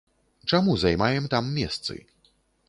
[0.51, 2.01] Чаму займаем там месцы?